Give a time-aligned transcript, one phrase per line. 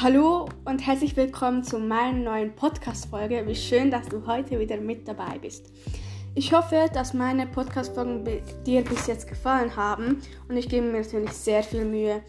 [0.00, 3.44] Hallo und herzlich willkommen zu meiner neuen Podcast-Folge.
[3.48, 5.72] Wie schön, dass du heute wieder mit dabei bist.
[6.36, 8.24] Ich hoffe, dass meine Podcast-Folgen
[8.64, 12.22] dir bis jetzt gefallen haben und ich gebe mir natürlich sehr viel Mühe,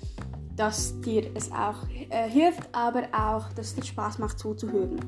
[0.56, 5.00] dass dir es auch äh, hilft, aber auch, dass es dir Spaß macht zuzuhören.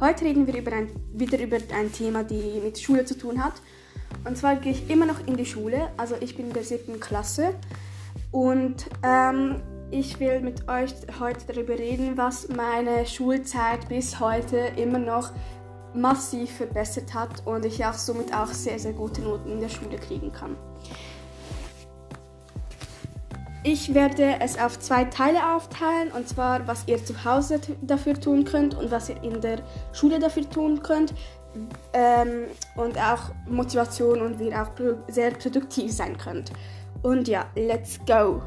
[0.00, 3.54] Heute reden wir über ein, wieder über ein Thema, die mit Schule zu tun hat.
[4.24, 6.98] Und zwar gehe ich immer noch in die Schule, also ich bin in der siebten
[6.98, 7.54] Klasse
[8.32, 14.98] und ähm, ich will mit euch heute darüber reden, was meine Schulzeit bis heute immer
[14.98, 15.30] noch
[15.94, 19.98] massiv verbessert hat und ich auch somit auch sehr, sehr gute Noten in der Schule
[19.98, 20.56] kriegen kann.
[23.64, 28.44] Ich werde es auf zwei Teile aufteilen, und zwar, was ihr zu Hause dafür tun
[28.44, 29.58] könnt und was ihr in der
[29.92, 31.14] Schule dafür tun könnt.
[31.92, 32.46] Ähm,
[32.76, 34.70] und auch Motivation und wie ihr auch
[35.08, 36.50] sehr produktiv sein könnt.
[37.02, 38.40] Und ja, let's go!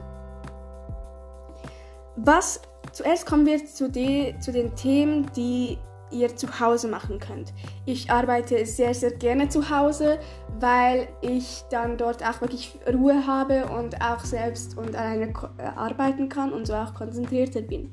[2.16, 5.77] Was zuerst kommen wir zu, die, zu den Themen, die
[6.12, 7.54] ihr zu Hause machen könnt.
[7.85, 10.20] Ich arbeite sehr, sehr gerne zu Hause,
[10.60, 16.30] weil ich dann dort auch wirklich Ruhe habe und auch selbst und alleine äh, arbeiten
[16.30, 17.91] kann und so auch konzentrierter bin.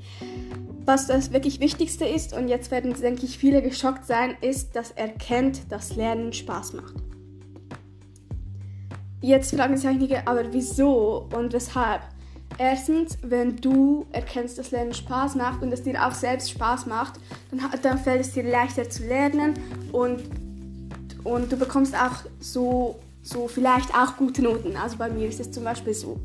[0.84, 4.90] Was das wirklich Wichtigste ist, und jetzt werden, denke ich, viele geschockt sein, ist, dass
[4.90, 6.94] er kennt, dass Lernen Spaß macht.
[9.20, 12.02] Jetzt fragen sich einige, aber wieso und weshalb?
[12.58, 17.14] Erstens, wenn du erkennst, dass Lernen Spaß macht und es dir auch selbst Spaß macht,
[17.50, 19.54] dann, dann fällt es dir leichter zu lernen
[19.92, 20.22] und,
[21.24, 24.76] und du bekommst auch so, so vielleicht auch gute Noten.
[24.76, 26.20] Also bei mir ist es zum Beispiel so.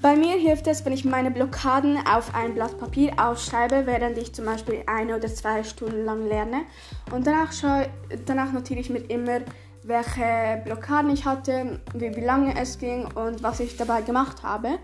[0.00, 4.32] Bei mir hilft es, wenn ich meine Blockaden auf ein Blatt Papier aufschreibe, während ich
[4.32, 6.62] zum Beispiel eine oder zwei Stunden lang lerne.
[7.10, 7.88] Und danach, schaue,
[8.26, 9.40] danach notiere ich mir immer,
[9.82, 14.78] welche Blockaden ich hatte, wie, wie lange es ging und was ich dabei gemacht habe.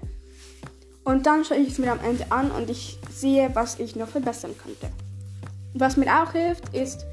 [1.04, 4.08] Und dann schaue ich es mir am Ende an und ich sehe, was ich noch
[4.08, 4.88] verbessern könnte.
[5.74, 7.04] Was mir auch hilft, ist,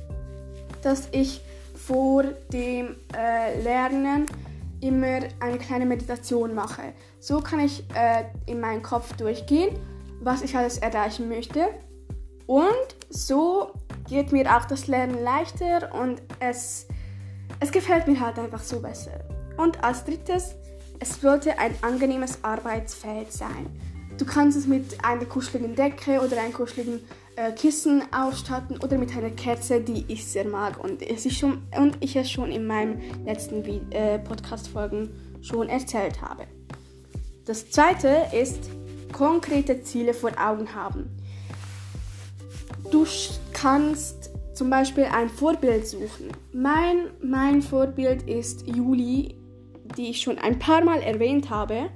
[0.81, 1.41] dass ich
[1.75, 4.25] vor dem äh, Lernen
[4.79, 6.93] immer eine kleine Meditation mache.
[7.19, 9.77] So kann ich äh, in meinen Kopf durchgehen,
[10.21, 11.67] was ich alles erreichen möchte.
[12.47, 13.73] Und so
[14.09, 16.87] geht mir auch das Lernen leichter und es,
[17.59, 19.21] es gefällt mir halt einfach so besser.
[19.57, 20.55] Und als drittes
[21.01, 23.65] es sollte ein angenehmes Arbeitsfeld sein.
[24.19, 27.01] Du kannst es mit einer kuscheligen Decke oder einem kuscheligen
[27.35, 31.63] äh, Kissen ausstatten oder mit einer Kerze, die ich sehr mag und, es ist schon,
[31.75, 35.09] und ich es schon in meinen letzten äh, Podcast-Folgen
[35.41, 36.43] schon erzählt habe.
[37.45, 38.69] Das zweite ist
[39.11, 41.09] konkrete Ziele vor Augen haben.
[42.91, 43.07] Du
[43.53, 46.27] kannst zum Beispiel ein Vorbild suchen.
[46.53, 49.40] Mein, mein Vorbild ist Juli
[49.97, 51.89] die ich schon ein paar Mal erwähnt habe.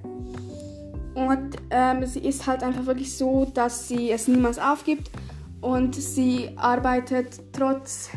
[1.13, 5.09] Und ähm, sie ist halt einfach wirklich so, dass sie es niemals aufgibt
[5.61, 8.09] und sie arbeitet trotz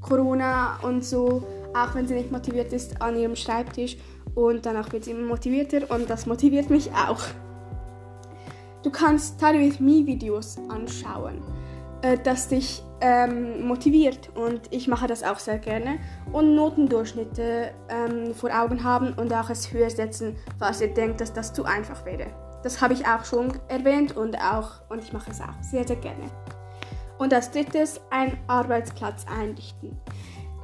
[0.00, 3.96] Corona und so, auch wenn sie nicht motiviert ist, an ihrem Schreibtisch
[4.34, 7.20] und danach wird sie immer motivierter und das motiviert mich auch.
[8.82, 11.42] Du kannst Study with Me Videos anschauen,
[12.02, 15.98] äh, das dich ähm, motiviert und ich mache das auch sehr gerne
[16.32, 21.32] und Notendurchschnitte ähm, vor Augen haben und auch es höher setzen, falls ihr denkt, dass
[21.32, 22.26] das zu einfach wäre.
[22.62, 25.96] Das habe ich auch schon erwähnt und auch und ich mache es auch sehr sehr
[25.96, 26.24] gerne.
[27.18, 29.96] Und als drittes ein Arbeitsplatz einrichten.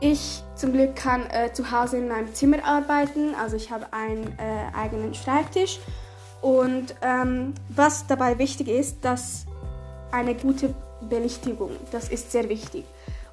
[0.00, 4.24] Ich zum Glück kann äh, zu Hause in meinem Zimmer arbeiten, also ich habe einen
[4.38, 5.78] äh, eigenen Schreibtisch
[6.42, 9.46] und ähm, was dabei wichtig ist, dass
[10.14, 10.74] eine gute
[11.08, 11.70] Belichtigung.
[11.90, 12.84] Das ist sehr wichtig.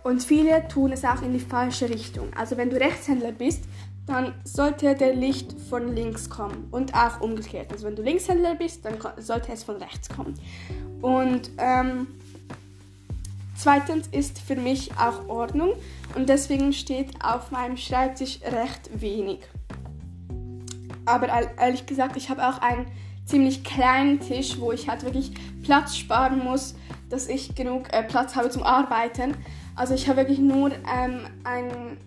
[0.04, 2.30] Und viele tun es auch in die falsche Richtung.
[2.36, 3.64] Also wenn du Rechtshändler bist,
[4.08, 7.72] dann sollte der Licht von links kommen und auch umgekehrt.
[7.72, 10.34] Also wenn du Linkshändler bist, dann sollte es von rechts kommen.
[11.02, 12.08] Und ähm,
[13.56, 15.74] zweitens ist für mich auch Ordnung
[16.16, 19.40] und deswegen steht auf meinem Schreibtisch recht wenig.
[21.06, 21.28] Aber
[21.58, 22.88] ehrlich gesagt, ich habe auch einen
[23.26, 25.32] ziemlich kleinen Tisch, wo ich halt wirklich
[25.64, 26.76] Platz sparen muss
[27.12, 29.36] dass ich genug äh, Platz habe zum Arbeiten.
[29.76, 31.98] Also ich habe wirklich nur ähm, ein,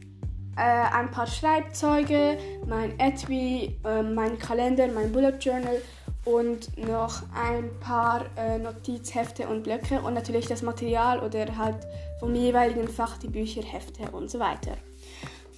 [0.56, 0.60] äh,
[0.92, 5.80] ein paar Schreibzeuge, mein Etui, äh, mein Kalender, mein Bullet Journal
[6.24, 11.76] und noch ein paar äh, Notizhefte und Blöcke und natürlich das Material oder halt
[12.18, 14.72] vom jeweiligen Fach die Bücher, Hefte und so weiter.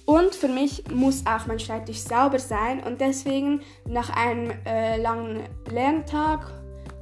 [0.07, 5.43] Und für mich muss auch mein Schreibtisch sauber sein und deswegen nach einem äh, langen
[5.69, 6.49] Lerntag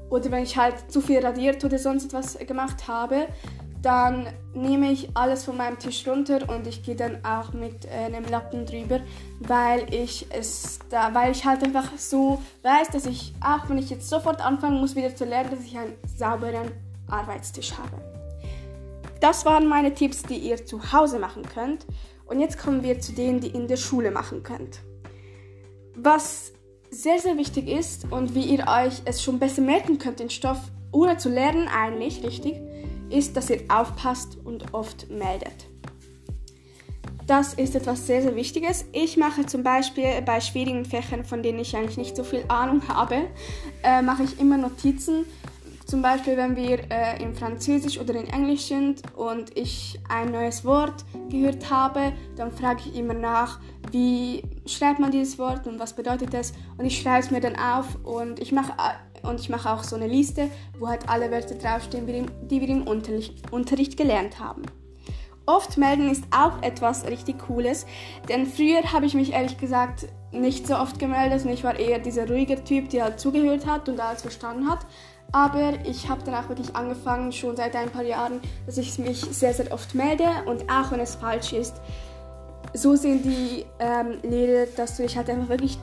[0.09, 3.27] oder wenn ich halt zu viel radiert oder sonst etwas gemacht habe,
[3.83, 8.05] dann nehme ich alles von meinem Tisch runter und ich gehe dann auch mit äh,
[8.05, 8.99] einem Lappen drüber,
[9.39, 13.91] weil ich es da, weil ich halt einfach so weiß, dass ich, auch wenn ich
[13.91, 16.71] jetzt sofort anfangen muss wieder zu lernen, dass ich einen sauberen
[17.07, 18.01] Arbeitstisch habe.
[19.19, 21.85] Das waren meine Tipps, die ihr zu Hause machen könnt.
[22.25, 24.79] Und jetzt kommen wir zu denen, die in der Schule machen könnt.
[25.95, 26.53] Was
[26.89, 30.59] sehr, sehr wichtig ist und wie ihr euch es schon besser merken könnt, den Stoff
[30.91, 32.55] ohne zu lernen eigentlich, richtig,
[33.09, 35.67] ist, dass ihr aufpasst und oft meldet.
[37.27, 38.85] Das ist etwas sehr, sehr Wichtiges.
[38.91, 42.87] Ich mache zum Beispiel bei schwierigen Fächern, von denen ich eigentlich nicht so viel Ahnung
[42.87, 43.27] habe,
[43.83, 45.25] äh, mache ich immer Notizen.
[45.85, 50.65] Zum Beispiel, wenn wir äh, in Französisch oder in Englisch sind und ich ein neues
[50.65, 53.59] Wort gehört habe, dann frage ich immer nach,
[53.91, 56.53] wie schreibt man dieses Wort und was bedeutet es.
[56.77, 59.95] Und ich schreibe es mir dann auf und ich mache äh, und ich auch so
[59.95, 60.49] eine Liste,
[60.79, 64.63] wo halt alle Wörter draufstehen, die wir im Unterricht, Unterricht gelernt haben.
[65.47, 67.85] Oft melden ist auch etwas richtig Cooles,
[68.29, 71.99] denn früher habe ich mich ehrlich gesagt nicht so oft gemeldet und ich war eher
[71.99, 74.79] dieser ruhige Typ, der halt zugehört hat und alles verstanden hat.
[75.35, 79.19] Aber ich habe dann auch wirklich angefangen, schon seit ein paar Jahren, dass ich mich
[79.19, 81.75] sehr, sehr oft melde und auch wenn es falsch ist,
[82.73, 85.77] so sehen die ähm, Lehrer, dass du dich halt einfach wirklich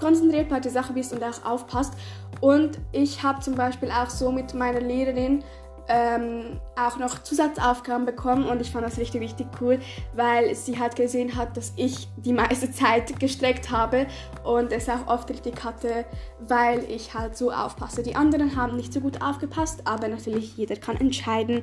[0.00, 1.92] konzentriert bei der Sache bist und auch aufpasst.
[2.40, 5.44] Und ich habe zum Beispiel auch so mit meiner Lehrerin
[5.88, 9.78] ähm, auch noch Zusatzaufgaben bekommen und ich fand das richtig, richtig cool,
[10.14, 14.06] weil sie halt gesehen hat, dass ich die meiste Zeit gestreckt habe
[14.44, 16.04] und es auch oft richtig hatte,
[16.40, 18.02] weil ich halt so aufpasse.
[18.02, 21.62] Die anderen haben nicht so gut aufgepasst, aber natürlich jeder kann entscheiden,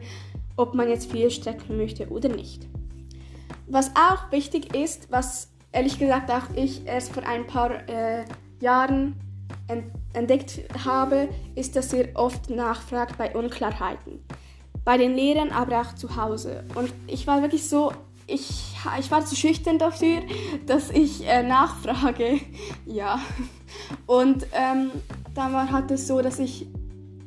[0.55, 2.67] ob man jetzt viel strecken möchte oder nicht.
[3.67, 8.25] Was auch wichtig ist, was ehrlich gesagt auch ich erst vor ein paar äh,
[8.59, 9.15] Jahren
[9.67, 10.00] entdeckt
[10.85, 14.19] habe, ist, dass ihr oft nachfragt bei Unklarheiten.
[14.83, 16.63] Bei den Lehrern, aber auch zu Hause.
[16.75, 17.91] Und ich war wirklich so,
[18.27, 20.21] ich, ich war zu schüchtern dafür,
[20.65, 22.39] dass ich äh, nachfrage.
[22.85, 23.19] ja.
[24.05, 24.91] Und ähm,
[25.33, 26.67] dann war halt es so, dass ich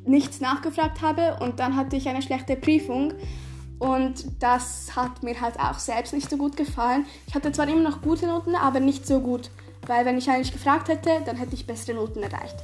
[0.07, 3.15] nichts nachgefragt habe und dann hatte ich eine schlechte Prüfung.
[3.79, 7.07] Und das hat mir halt auch selbst nicht so gut gefallen.
[7.27, 9.51] Ich hatte zwar immer noch gute Noten, aber nicht so gut
[9.87, 12.57] weil wenn ich eigentlich gefragt hätte, dann hätte ich bessere Noten erreicht.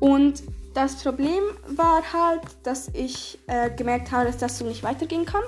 [0.00, 0.42] Und
[0.74, 5.42] das Problem war halt, dass ich äh, gemerkt habe, dass das so nicht weitergehen kann.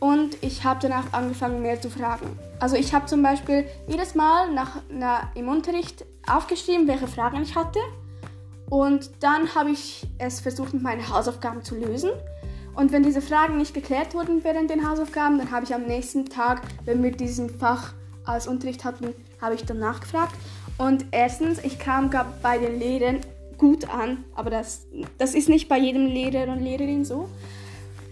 [0.00, 2.38] Und ich habe danach angefangen, mehr zu fragen.
[2.60, 7.56] Also ich habe zum Beispiel jedes Mal nach, na, im Unterricht aufgeschrieben, welche Fragen ich
[7.56, 7.80] hatte.
[8.70, 12.10] Und dann habe ich es versucht, mit meinen Hausaufgaben zu lösen.
[12.74, 16.26] Und wenn diese Fragen nicht geklärt wurden während den Hausaufgaben, dann habe ich am nächsten
[16.26, 17.92] Tag, wenn wir diesen Fach
[18.24, 20.34] als Unterricht hatten, habe ich dann nachgefragt.
[20.78, 22.10] Und erstens, ich kam
[22.42, 23.20] bei den Lehrern
[23.58, 24.86] gut an, aber das,
[25.18, 27.28] das ist nicht bei jedem Lehrer und Lehrerin so.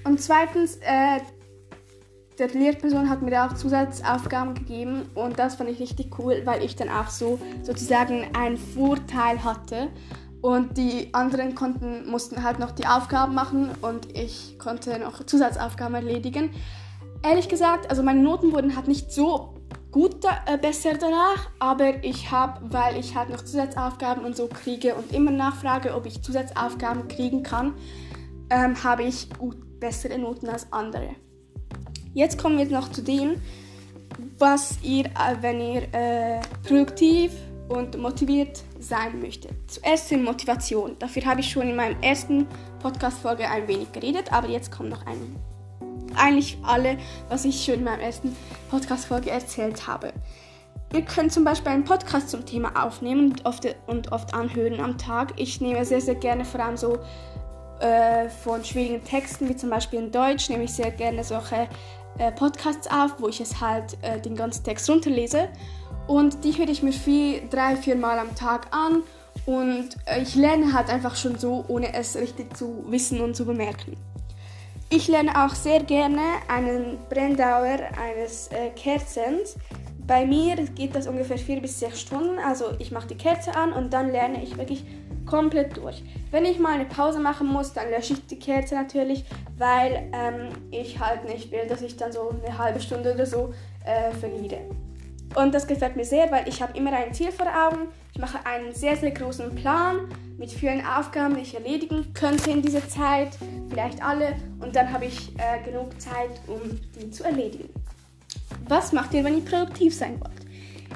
[0.05, 1.21] Und zweitens, äh,
[2.39, 6.77] der Lehrperson hat mir auch Zusatzaufgaben gegeben und das fand ich richtig cool, weil ich
[6.77, 9.89] dann auch so sozusagen einen Vorteil hatte
[10.41, 15.95] und die anderen konnten, mussten halt noch die Aufgaben machen und ich konnte noch Zusatzaufgaben
[15.95, 16.51] erledigen.
[17.23, 19.55] Ehrlich gesagt, also meine Noten wurden halt nicht so
[19.93, 24.95] gut äh, besser danach, aber ich habe, weil ich halt noch Zusatzaufgaben und so kriege
[24.95, 27.75] und immer nachfrage, ob ich Zusatzaufgaben kriegen kann,
[28.51, 31.11] ähm, habe ich gut bessere Noten als andere.
[32.15, 33.41] Jetzt kommen wir noch zu dem,
[34.39, 37.33] was ihr, äh, wenn ihr äh, produktiv
[37.69, 39.53] und motiviert sein möchtet.
[39.67, 40.97] Zuerst zur Motivation.
[40.99, 42.47] Dafür habe ich schon in meinem ersten
[42.81, 45.37] Podcast-Folge ein wenig geredet, aber jetzt kommt noch ein
[46.17, 48.37] eigentlich alle, was ich schon in meiner ersten
[48.71, 50.13] Podcast-Folge erzählt habe.
[50.95, 54.99] Ihr könnt zum Beispiel einen Podcast zum Thema aufnehmen und oft, und oft anhören am
[54.99, 55.33] Tag.
[55.37, 56.99] Ich nehme sehr, sehr gerne vor allem so
[57.81, 61.69] äh, von schwierigen Texten, wie zum Beispiel in Deutsch, nehme ich sehr gerne solche
[62.19, 65.49] äh, Podcasts auf, wo ich es halt äh, den ganzen Text runterlese.
[66.07, 69.03] Und die höre ich mir vier, drei, vier Mal am Tag an.
[69.47, 73.47] Und äh, ich lerne halt einfach schon so, ohne es richtig zu wissen und zu
[73.47, 73.97] bemerken.
[74.95, 79.57] Ich lerne auch sehr gerne einen Brenndauer eines äh, Kerzens.
[80.07, 82.39] Bei mir geht das ungefähr vier bis sechs Stunden.
[82.39, 84.85] Also ich mache die Kerze an und dann lerne ich wirklich
[85.25, 86.05] komplett durch.
[86.31, 89.25] Wenn ich mal eine Pause machen muss, dann lösche ich die Kerze natürlich,
[89.57, 93.55] weil ähm, ich halt nicht will, dass ich dann so eine halbe Stunde oder so
[93.87, 94.59] äh, verliere.
[95.35, 97.89] Und das gefällt mir sehr, weil ich habe immer ein Ziel vor Augen.
[98.13, 100.09] Ich mache einen sehr, sehr großen Plan
[100.39, 103.31] mit vielen Aufgaben, die ich erledigen könnte in dieser Zeit,
[103.71, 104.35] vielleicht alle.
[104.61, 106.61] Und dann habe ich äh, genug Zeit, um
[107.01, 107.71] die zu erledigen.
[108.69, 110.43] Was macht ihr, wenn ihr produktiv sein wollt?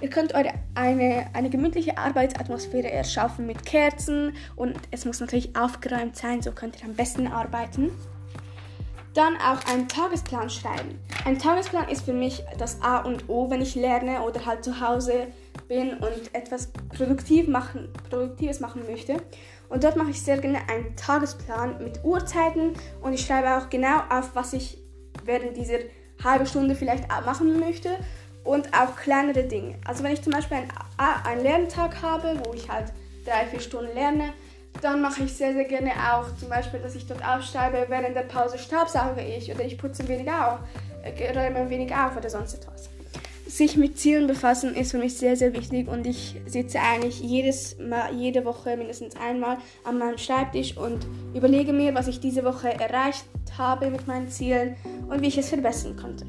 [0.03, 6.17] Ihr könnt eure eine, eine gemütliche Arbeitsatmosphäre erschaffen mit Kerzen und es muss natürlich aufgeräumt
[6.17, 7.91] sein, so könnt ihr am besten arbeiten.
[9.17, 11.01] Dann auch einen Tagesplan schreiben.
[11.25, 14.79] Ein Tagesplan ist für mich das A und O, wenn ich lerne oder halt zu
[14.79, 15.29] Hause
[15.69, 19.17] bin und etwas produktiv machen, Produktives machen möchte.
[19.71, 24.01] Und dort mache ich sehr gerne einen Tagesplan mit Uhrzeiten und ich schreibe auch genau
[24.11, 24.77] auf, was ich
[25.25, 25.79] während dieser
[26.23, 27.97] halben Stunde vielleicht machen möchte
[28.45, 29.77] und auch kleinere Dinge.
[29.87, 30.71] Also wenn ich zum Beispiel einen,
[31.25, 32.93] einen Lerntag habe, wo ich halt
[33.25, 34.35] drei, vier Stunden lerne,
[34.83, 38.23] dann mache ich sehr, sehr gerne auch zum Beispiel, dass ich dort aufschreibe, während der
[38.23, 40.59] Pause staubsauge ich oder ich putze ein wenig auf,
[41.03, 42.91] äh, räume ein wenig auf oder sonst etwas
[43.57, 47.79] sich mit Zielen befassen ist für mich sehr, sehr wichtig und ich sitze eigentlich jedes
[47.79, 52.69] Mal, jede Woche mindestens einmal an meinem Schreibtisch und überlege mir, was ich diese Woche
[52.69, 53.25] erreicht
[53.57, 54.77] habe mit meinen Zielen
[55.09, 56.27] und wie ich es verbessern konnte.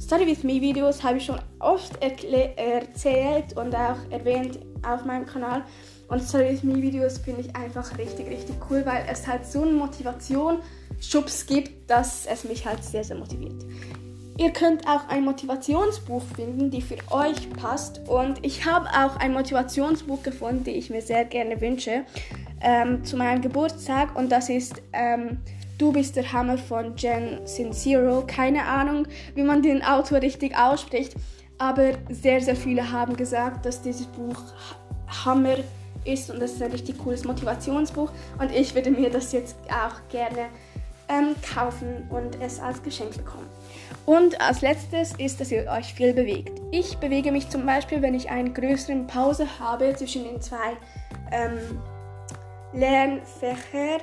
[0.00, 5.64] Study with Me Videos habe ich schon oft erzählt und auch erwähnt auf meinem Kanal.
[6.12, 9.72] Und with Me Videos finde ich einfach richtig, richtig cool, weil es halt so eine
[9.72, 10.58] Motivation,
[11.00, 13.64] Schubs gibt, dass es mich halt sehr, sehr motiviert.
[14.36, 18.06] Ihr könnt auch ein Motivationsbuch finden, die für euch passt.
[18.08, 22.04] Und ich habe auch ein Motivationsbuch gefunden, die ich mir sehr gerne wünsche,
[22.60, 24.14] ähm, zu meinem Geburtstag.
[24.14, 25.38] Und das ist ähm,
[25.78, 28.24] Du bist der Hammer von Jen Sincero.
[28.26, 31.14] Keine Ahnung, wie man den Autor richtig ausspricht.
[31.56, 34.36] Aber sehr, sehr viele haben gesagt, dass dieses Buch
[35.24, 35.56] Hammer
[36.04, 38.10] ist und das ist ein richtig cooles Motivationsbuch.
[38.38, 40.48] Und ich würde mir das jetzt auch gerne
[41.08, 43.46] ähm, kaufen und es als Geschenk bekommen.
[44.06, 46.60] Und als letztes ist, dass ihr euch viel bewegt.
[46.70, 50.76] Ich bewege mich zum Beispiel, wenn ich eine größere Pause habe zwischen den zwei
[51.30, 51.58] ähm,
[52.72, 54.00] Lernfächern,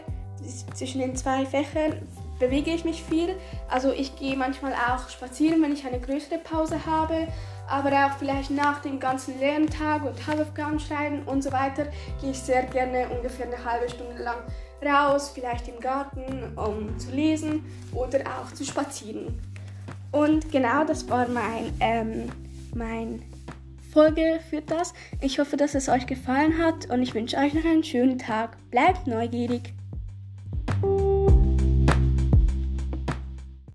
[0.74, 2.01] zwischen den zwei Fächern
[2.39, 3.36] bewege ich mich viel.
[3.68, 7.27] Also ich gehe manchmal auch spazieren, wenn ich eine größere Pause habe,
[7.70, 11.88] aber auch vielleicht nach dem ganzen Lerntag und Hausaufgaben schreiben und so weiter,
[12.20, 14.38] gehe ich sehr gerne ungefähr eine halbe Stunde lang
[14.84, 19.40] raus, vielleicht im Garten, um zu lesen oder auch zu spazieren.
[20.12, 22.30] Und genau das war mein, ähm,
[22.74, 23.22] mein
[23.92, 24.94] Folge für das.
[25.22, 28.58] Ich hoffe, dass es euch gefallen hat und ich wünsche euch noch einen schönen Tag.
[28.72, 29.74] Bleibt neugierig.